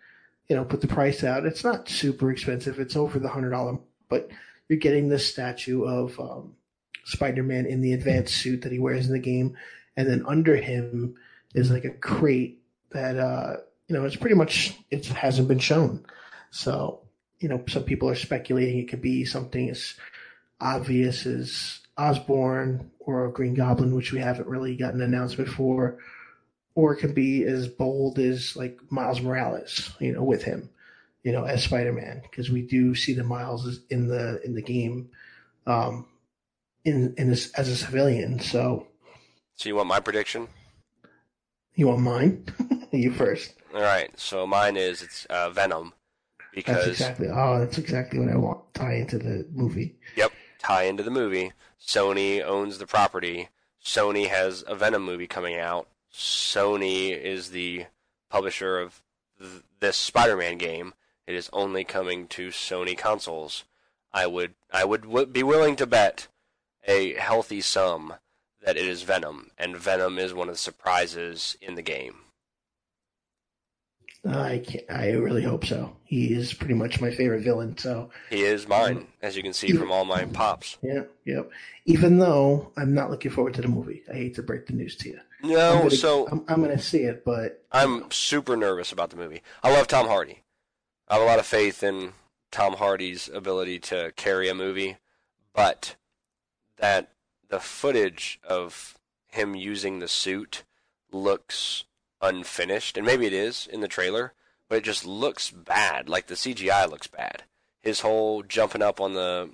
[0.49, 1.45] you know put the price out.
[1.45, 2.79] It's not super expensive.
[2.79, 3.77] It's over the hundred dollar,
[4.09, 4.29] but
[4.67, 6.55] you're getting this statue of um,
[7.05, 9.57] Spider-Man in the advanced suit that he wears in the game,
[9.95, 11.15] and then under him
[11.55, 13.57] is like a crate that uh,
[13.87, 16.05] you know it's pretty much it hasn't been shown.
[16.51, 17.01] So
[17.39, 19.93] you know, some people are speculating it could be something as
[20.59, 25.97] obvious as Osborn or Green Goblin, which we haven't really gotten an announcement for,
[26.75, 30.69] or it can be as bold as like Miles Morales, you know, with him,
[31.23, 34.61] you know, as Spider Man, because we do see the Miles in the in the
[34.61, 35.09] game,
[35.67, 36.05] um,
[36.85, 38.39] in in this, as a civilian.
[38.39, 38.87] So
[39.55, 40.47] So you want my prediction?
[41.75, 42.45] you want mine?
[42.91, 43.53] you first.
[43.73, 44.11] All right.
[44.19, 45.93] So mine is it's uh, Venom
[46.39, 47.27] That's because exactly.
[47.31, 48.73] Oh, that's exactly what I want.
[48.73, 49.95] Tie into the movie.
[50.17, 51.53] Yep, tie into the movie.
[51.81, 53.49] Sony owns the property.
[53.83, 55.87] Sony has a Venom movie coming out.
[56.13, 57.85] Sony is the
[58.29, 59.01] publisher of
[59.39, 60.93] th- this Spider-Man game.
[61.27, 63.63] It is only coming to Sony consoles.
[64.11, 66.27] I would I would w- be willing to bet
[66.87, 68.15] a healthy sum
[68.65, 72.15] that it is Venom, and Venom is one of the surprises in the game.
[74.27, 75.95] I can't, I really hope so.
[76.03, 77.77] He is pretty much my favorite villain.
[77.77, 80.77] So He is mine, as you can see from all my pops.
[80.81, 81.49] yeah, yep.
[81.85, 84.97] Even though I'm not looking forward to the movie, I hate to break the news
[84.97, 85.19] to you.
[85.43, 89.09] I'm No, gonna, so I'm, I'm going to see it, but I'm super nervous about
[89.09, 89.41] the movie.
[89.63, 90.43] I love Tom Hardy.
[91.07, 92.13] I have a lot of faith in
[92.51, 94.97] Tom Hardy's ability to carry a movie,
[95.53, 95.95] but
[96.77, 97.11] that
[97.49, 98.97] the footage of
[99.27, 100.63] him using the suit
[101.11, 101.85] looks
[102.21, 104.33] unfinished, and maybe it is in the trailer,
[104.67, 106.09] but it just looks bad.
[106.09, 107.43] Like the CGI looks bad.
[107.81, 109.51] His whole jumping up on the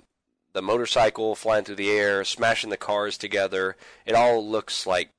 [0.52, 5.10] the motorcycle, flying through the air, smashing the cars together, it all looks like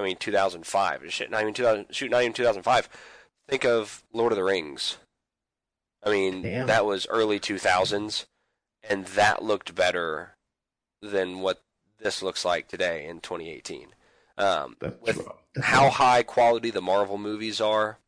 [0.00, 1.12] I mean, 2005.
[1.12, 1.86] Shit, not even 2000.
[1.90, 2.88] Shoot, not even 2005.
[3.48, 4.96] Think of Lord of the Rings.
[6.02, 6.66] I mean, Damn.
[6.66, 8.26] that was early 2000s,
[8.88, 10.36] and that looked better
[11.02, 11.62] than what
[11.98, 13.88] this looks like today in 2018.
[14.38, 15.26] Um, with
[15.60, 17.98] how high quality the Marvel movies are,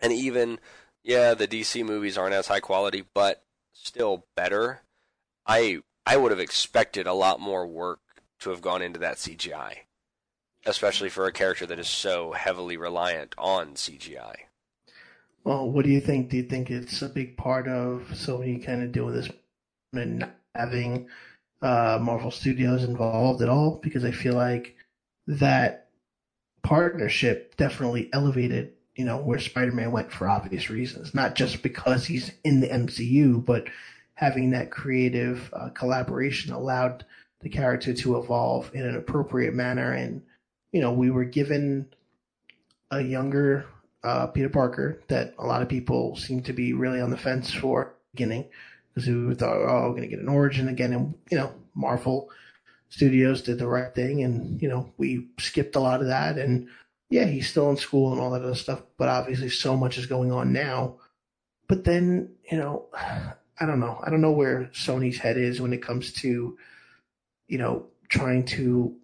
[0.00, 0.58] and even
[1.04, 4.80] yeah, the DC movies aren't as high quality, but still better.
[5.46, 8.00] I I would have expected a lot more work
[8.40, 9.76] to have gone into that CGI,
[10.66, 14.34] especially for a character that is so heavily reliant on CGI.
[15.44, 16.30] Well, what do you think?
[16.30, 19.30] Do you think it's a big part of Sony kind of doing this
[19.92, 21.08] and not having
[21.62, 23.80] uh, Marvel Studios involved at all?
[23.82, 24.76] Because I feel like
[25.26, 25.88] that
[26.62, 31.14] partnership definitely elevated, you know, where Spider-Man went for obvious reasons.
[31.14, 33.68] Not just because he's in the MCU, but
[34.14, 37.06] having that creative uh, collaboration allowed
[37.40, 39.92] the character to evolve in an appropriate manner.
[39.92, 40.20] And,
[40.72, 41.86] you know, we were given
[42.90, 43.66] a younger
[44.02, 47.52] uh, Peter Parker that a lot of people seem to be really on the fence
[47.52, 48.46] for beginning
[48.94, 50.92] because we thought, oh, we're going to get an origin again.
[50.92, 52.30] And, you know, Marvel
[52.88, 54.22] Studios did the right thing.
[54.22, 56.38] And, you know, we skipped a lot of that.
[56.38, 56.68] And
[57.08, 58.82] yeah, he's still in school and all that other stuff.
[58.96, 60.96] But obviously, so much is going on now.
[61.68, 62.86] But then, you know,
[63.62, 64.00] I don't know.
[64.02, 66.56] I don't know where Sony's head is when it comes to,
[67.46, 68.96] you know, trying to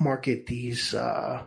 [0.00, 1.42] market these uh,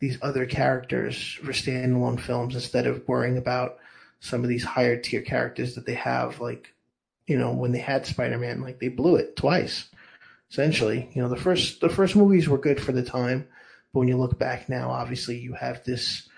[0.00, 3.78] these other characters for standalone films instead of worrying about
[4.20, 6.40] some of these higher tier characters that they have.
[6.40, 6.72] Like,
[7.26, 9.88] you know, when they had Spider Man, like they blew it twice.
[10.50, 13.46] Essentially, you know, the first the first movies were good for the time,
[13.92, 16.28] but when you look back now, obviously you have this.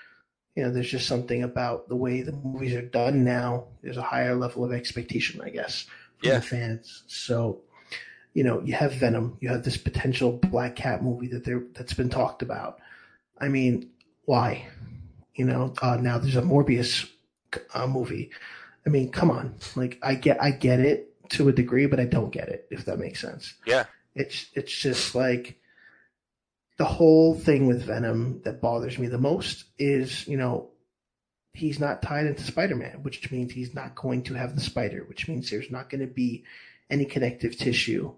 [0.54, 3.68] You know, there's just something about the way the movies are done now.
[3.82, 5.86] There's a higher level of expectation, I guess,
[6.18, 6.34] from Yeah.
[6.40, 7.04] the fans.
[7.06, 7.62] So,
[8.34, 11.94] you know, you have Venom, you have this potential Black Cat movie that there that's
[11.94, 12.78] been talked about.
[13.38, 13.90] I mean,
[14.24, 14.66] why?
[15.34, 17.08] You know, uh, now there's a Morbius
[17.74, 18.30] uh, movie.
[18.86, 19.56] I mean, come on.
[19.76, 22.66] Like, I get, I get it to a degree, but I don't get it.
[22.70, 23.54] If that makes sense.
[23.66, 23.84] Yeah.
[24.14, 25.58] It's, it's just like
[26.78, 30.70] the whole thing with Venom that bothers me the most is, you know,
[31.54, 35.28] he's not tied into Spider-Man, which means he's not going to have the spider, which
[35.28, 36.44] means there's not going to be
[36.92, 38.12] any connective tissue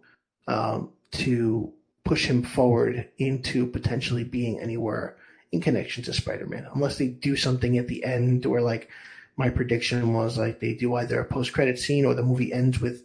[0.49, 1.73] um, to
[2.05, 5.17] push him forward into potentially being anywhere
[5.53, 8.91] in connection to Spider-Man, unless they do something at the end where like
[9.37, 13.05] my prediction was like they do either a post-credit scene or the movie ends with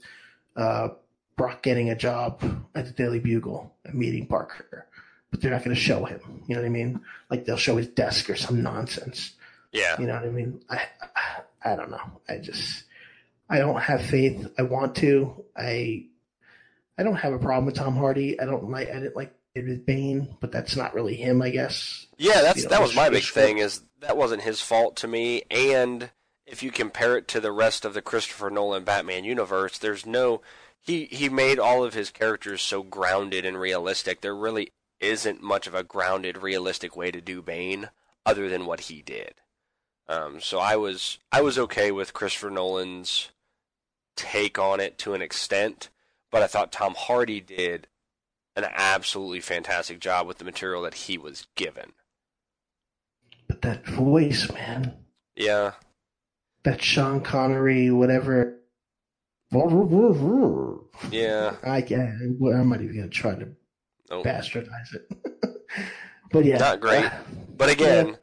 [0.55, 0.89] uh,
[1.37, 2.41] Brock getting a job
[2.75, 4.87] at the Daily Bugle and meeting Parker,
[5.31, 6.19] but they're not going to show him.
[6.47, 6.99] You know what I mean?
[7.29, 9.33] Like they'll show his desk or some nonsense.
[9.71, 9.95] Yeah.
[9.99, 10.61] You know what I mean?
[10.69, 10.81] I,
[11.15, 12.11] I, I don't know.
[12.27, 12.83] I just,
[13.49, 14.47] I don't have faith.
[14.57, 15.43] I want to.
[15.57, 16.05] I,
[16.97, 18.39] I don't have a problem with Tom Hardy.
[18.39, 18.89] I don't like.
[18.89, 22.05] I didn't like David Bane, but that's not really him, I guess.
[22.17, 23.47] Yeah, that's You know, that was my big script.
[23.47, 26.11] thing is that wasn't his fault to me and
[26.45, 30.41] if you compare it to the rest of the Christopher Nolan Batman universe, there's no
[30.81, 34.21] he he made all of his characters so grounded and realistic.
[34.21, 37.89] There really isn't much of a grounded realistic way to do Bane
[38.25, 39.35] other than what he did.
[40.07, 43.29] Um, so I was I was okay with Christopher Nolan's
[44.19, 45.89] take on it to an extent,
[46.31, 47.87] but I thought Tom Hardy did
[48.55, 51.93] an absolutely fantastic job with the material that he was given.
[53.47, 54.93] But that voice, man,
[55.35, 55.73] Yeah,
[56.63, 58.59] that Sean Connery, whatever.
[61.09, 61.55] yeah.
[61.63, 62.21] I can't.
[62.21, 63.47] I'm not even gonna try to
[64.11, 65.09] bastardize it.
[66.31, 67.05] but yeah, Not great.
[67.05, 67.11] Uh,
[67.57, 68.17] But again,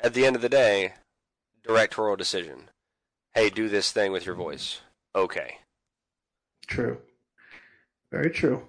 [0.00, 0.94] at the end of the day,
[1.64, 2.70] directorial decision.
[3.34, 4.80] Hey, do this thing with your voice.
[5.18, 5.58] Okay.
[6.68, 6.98] True.
[8.12, 8.62] Very true.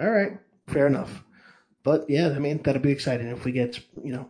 [0.00, 0.36] All right.
[0.66, 1.22] Fair enough.
[1.84, 4.28] But yeah, I mean, that'll be exciting if we get, you know,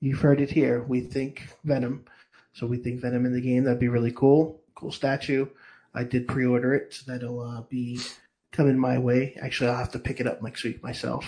[0.00, 0.82] you've heard it here.
[0.82, 2.04] We think Venom.
[2.52, 3.64] So we think Venom in the game.
[3.64, 4.60] That'd be really cool.
[4.74, 5.46] Cool statue.
[5.94, 7.98] I did pre order it, so that'll uh, be
[8.52, 9.34] coming my way.
[9.40, 11.24] Actually, I'll have to pick it up next week myself.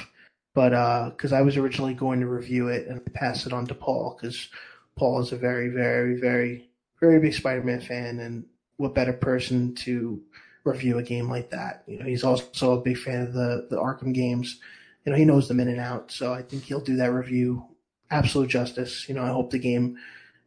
[0.55, 4.19] But because I was originally going to review it and pass it on to Paul,
[4.21, 4.51] because
[4.97, 6.69] Paul is a very, very, very,
[7.01, 8.21] very big Spider Man fan.
[8.21, 8.45] And
[8.81, 10.23] what better person to
[10.65, 11.85] review a game like that.
[11.87, 14.59] You know, he's also a big fan of the the Arkham games.
[15.05, 17.65] You know, he knows them in and out, so I think he'll do that review
[18.11, 19.09] absolute justice.
[19.09, 19.99] You know, I hope the game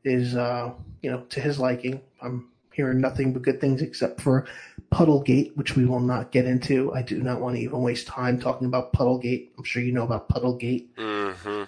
[0.04, 2.02] is uh, you know, to his liking.
[2.22, 4.48] I'm hearing nothing but good things except for
[4.92, 6.92] Puddlegate, which we will not get into.
[6.94, 9.50] I do not want to even waste time talking about Puddlegate.
[9.58, 10.88] I'm sure you know about Puddlegate.
[10.96, 11.64] Mm-hmm.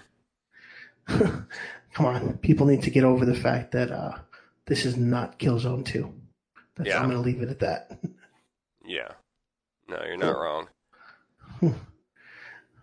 [1.94, 4.18] Come on, people need to get over the fact that uh,
[4.66, 6.12] this is not Killzone 2.
[6.76, 6.98] That's, Yeah.
[7.00, 7.98] I'm going to leave it at that.
[8.84, 9.08] Yeah.
[9.88, 10.68] No, you're not wrong.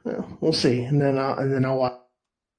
[0.04, 2.00] Well, we'll see, and then I'll, and then I'll watch.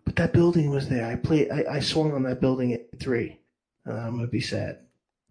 [0.04, 1.06] But that building was there.
[1.06, 1.50] I played.
[1.50, 3.40] I, I swung on that building at three.
[3.86, 4.78] Uh, I'm gonna be sad.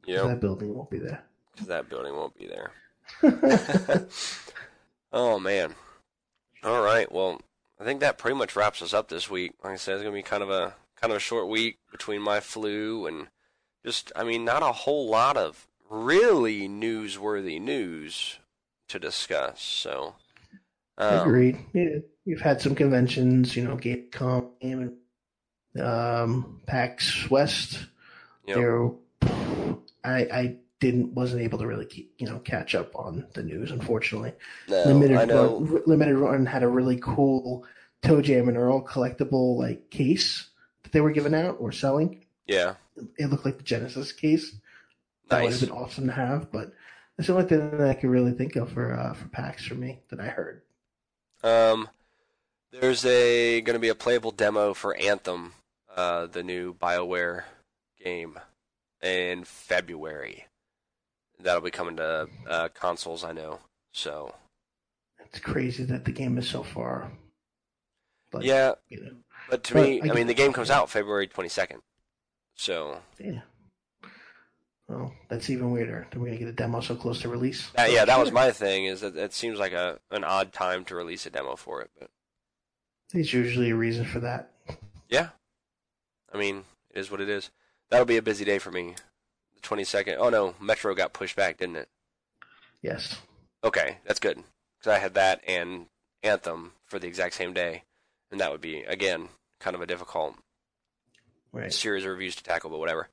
[0.06, 1.24] Yeah, That building won't be there.
[1.58, 2.72] 'cause that building won't be there.
[5.14, 5.74] oh man.
[6.64, 7.12] All right.
[7.12, 7.42] Well,
[7.80, 9.54] I think that pretty much wraps us up this week.
[9.64, 12.22] Like I said, it's gonna be kind of a kind of a short week between
[12.22, 13.28] my flu and
[13.86, 18.40] just I mean not a whole lot of really newsworthy news
[18.90, 19.62] to discuss.
[19.62, 20.16] So
[20.98, 21.60] um, Agreed.
[21.74, 23.56] Yeah, you've had some conventions.
[23.56, 24.98] You know, Gamescom, Game,
[25.80, 27.86] um, PAX West.
[28.48, 28.58] Yep.
[28.58, 28.90] There,
[30.04, 33.72] I I didn't wasn't able to really keep, you know catch up on the news.
[33.72, 34.34] Unfortunately,
[34.68, 35.16] No, limited.
[35.16, 37.66] Run, limited run had a really cool
[38.02, 40.50] ToeJam and Earl collectible like case
[40.84, 42.26] that they were giving out or selling.
[42.46, 42.76] Yeah,
[43.18, 44.54] It looked like the Genesis case.
[45.38, 46.74] That would have been awesome to have, but
[47.18, 49.76] that's the only thing that I could really think of for uh, for PAX for
[49.76, 50.62] me that I heard.
[51.44, 51.90] Um,
[52.72, 55.54] there's a going to be a playable demo for Anthem,
[55.96, 57.44] uh, the new BioWare
[58.04, 58.40] game,
[59.02, 60.46] in February.
[61.40, 63.60] That'll be coming to uh, consoles, I know.
[63.92, 64.34] So
[65.20, 67.12] It's crazy that the game is so far.
[68.32, 69.12] Like, yeah, you know,
[69.50, 71.80] but to But me, I I, mean, the game comes out February 22nd.
[72.56, 73.42] So yeah.
[74.94, 76.08] Well, that's even weirder.
[76.12, 77.72] That we're gonna get a demo so close to release.
[77.76, 78.86] But yeah, that was my thing.
[78.86, 81.90] Is that it seems like a an odd time to release a demo for it,
[82.00, 82.10] but
[83.12, 84.52] There's usually a reason for that.
[85.10, 85.30] yeah,
[86.34, 87.50] I mean, it is what it is.
[87.90, 88.96] That'll be a busy day for me.
[89.56, 90.18] The 22nd.
[90.20, 91.90] Oh no, Metro got pushed back, didn't it?
[92.82, 93.20] Yes.
[93.64, 94.44] Okay, that's good.
[94.80, 95.86] Because I had that and
[96.22, 97.84] Anthem for the exact same day,
[98.32, 99.30] and that would be again
[99.60, 100.36] kind of a difficult
[101.52, 101.72] Right.
[101.72, 103.10] series of reviews to tackle, but whatever.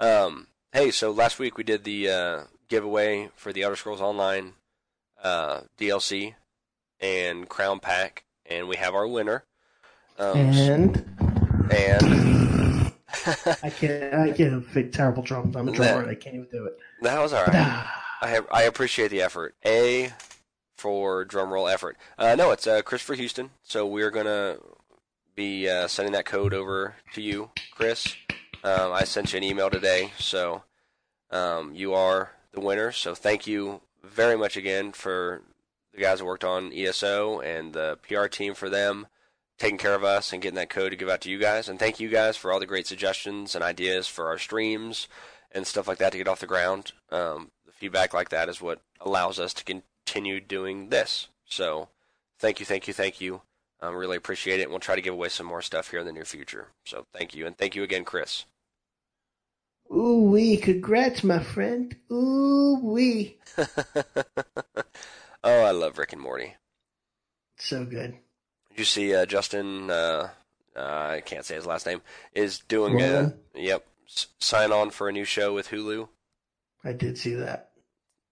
[0.00, 4.54] Um, hey, so last week we did the uh, giveaway for the Elder Scrolls Online
[5.22, 6.34] uh, DLC
[7.00, 9.44] and Crown Pack, and we have our winner.
[10.18, 11.04] Um, And
[11.70, 12.92] and
[13.62, 14.14] I can't.
[14.14, 15.56] I can't big terrible drums.
[15.56, 16.76] I'm a drummer and I can't even do it.
[17.02, 17.54] that was all right.
[18.20, 19.54] I have, I appreciate the effort.
[19.64, 20.12] A
[20.76, 21.96] for drum roll effort.
[22.18, 23.50] Uh, no, it's uh, Christopher Houston.
[23.62, 24.58] So we're gonna
[25.34, 28.14] be uh, sending that code over to you, Chris.
[28.64, 30.62] Um, I sent you an email today, so
[31.30, 32.92] um, you are the winner.
[32.92, 35.42] So thank you very much again for
[35.92, 39.06] the guys that worked on ESO and the PR team for them
[39.58, 41.68] taking care of us and getting that code to give out to you guys.
[41.68, 45.08] And thank you guys for all the great suggestions and ideas for our streams
[45.52, 46.92] and stuff like that to get off the ground.
[47.10, 51.28] Um, the feedback like that is what allows us to continue doing this.
[51.44, 51.88] So
[52.38, 53.42] thank you, thank you, thank you.
[53.82, 54.64] Um, really appreciate it.
[54.64, 56.68] And we'll try to give away some more stuff here in the near future.
[56.86, 57.46] So thank you.
[57.46, 58.46] And thank you again, Chris.
[59.94, 60.56] Ooh wee!
[60.56, 61.94] Congrats, my friend.
[62.10, 63.38] Ooh wee!
[63.56, 63.66] oh,
[65.44, 66.54] I love Rick and Morty.
[67.58, 68.12] So good.
[68.70, 69.90] Did you see uh, Justin?
[69.90, 70.30] Uh,
[70.76, 72.02] uh, I can't say his last name.
[72.34, 76.08] Is doing a yep s- sign on for a new show with Hulu.
[76.82, 77.70] I did see that.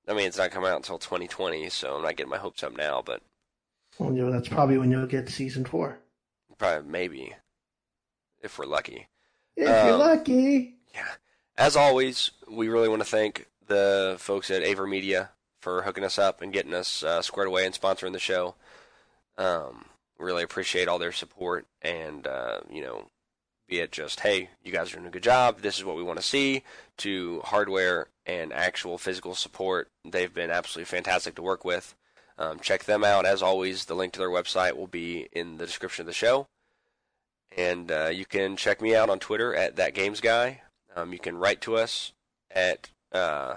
[0.09, 2.77] I mean, it's not coming out until 2020, so I'm not getting my hopes up
[2.77, 3.23] now, but
[3.99, 5.99] Well, you know, that's probably when you'll get season four.
[6.59, 7.35] probably maybe
[8.43, 9.07] if we're lucky.
[9.57, 10.75] If you're Um, lucky.
[10.93, 11.07] Yeah.
[11.57, 15.28] As always, we really want to thank the folks at AVerMedia
[15.61, 18.55] for hooking us up and getting us uh, squared away and sponsoring the show.
[19.36, 19.84] Um,
[20.18, 23.07] really appreciate all their support and, uh, you know,
[23.68, 26.03] be it just, hey, you guys are doing a good job, this is what we
[26.03, 26.62] want to see,
[26.98, 29.88] to hardware and actual physical support.
[30.05, 31.94] They've been absolutely fantastic to work with.
[32.38, 33.26] Um, check them out.
[33.26, 36.48] As always, the link to their website will be in the description of the show.
[37.57, 40.62] And uh, you can check me out on Twitter at that games guy.
[40.95, 42.12] Um, you can write to us
[42.51, 43.57] at uh,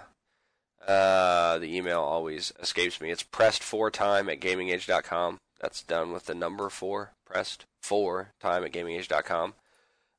[0.88, 3.12] uh, the email always escapes me.
[3.12, 5.38] It's pressed four time at gamingage.com.
[5.60, 9.56] That's done with the number four, pressed four time at gamingage.com.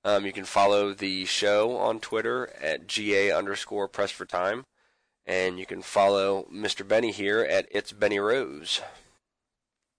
[0.04, 4.64] Um, you can follow the show on Twitter at ga underscore pressed for time,
[5.26, 6.86] and you can follow Mr.
[6.86, 8.80] Benny here at it's Benny Rose.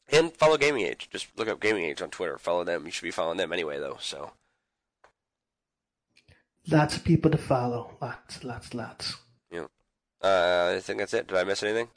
[0.09, 1.09] And follow Gaming Age.
[1.11, 2.37] Just look up Gaming Age on Twitter.
[2.37, 2.85] Follow them.
[2.85, 3.97] You should be following them anyway, though.
[3.99, 4.31] So
[6.69, 7.95] Lots of people to follow.
[8.01, 9.15] Lots, lots, lots.
[9.51, 9.67] Yeah.
[10.21, 11.27] Uh, I think that's it.
[11.27, 11.87] Did I miss anything?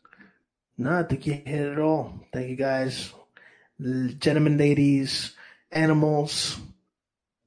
[0.78, 2.20] No, I think you hit it all.
[2.32, 3.12] Thank you guys.
[3.80, 5.34] Gentlemen, ladies,
[5.72, 6.58] animals,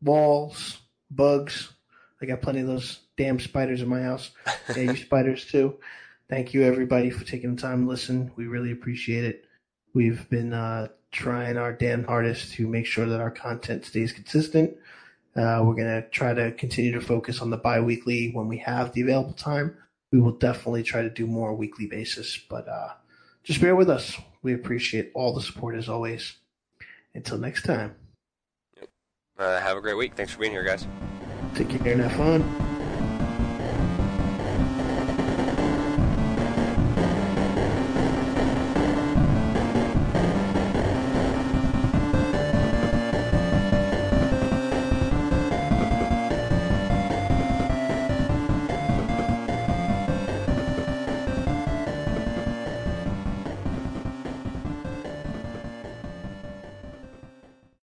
[0.01, 1.73] walls, bugs.
[2.21, 4.31] I got plenty of those damn spiders in my house.
[4.75, 5.77] Yeah, you spiders too.
[6.29, 8.31] Thank you everybody for taking the time to listen.
[8.35, 9.45] We really appreciate it.
[9.93, 14.75] We've been uh, trying our damn hardest to make sure that our content stays consistent.
[15.35, 18.57] Uh, we're going to try to continue to focus on the bi weekly when we
[18.57, 19.75] have the available time.
[20.11, 22.89] We will definitely try to do more weekly basis, but uh,
[23.43, 24.15] just bear with us.
[24.43, 26.35] We appreciate all the support as always.
[27.15, 27.95] Until next time,
[29.39, 30.13] Uh, have a great week.
[30.15, 30.85] Thanks for being here, guys.
[31.55, 32.69] take care and have fun.